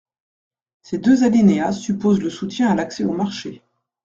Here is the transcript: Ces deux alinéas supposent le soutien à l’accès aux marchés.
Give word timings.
Ces 0.81 0.97
deux 0.97 1.23
alinéas 1.23 1.73
supposent 1.73 2.21
le 2.23 2.31
soutien 2.31 2.71
à 2.71 2.75
l’accès 2.75 3.03
aux 3.03 3.13
marchés. 3.13 3.61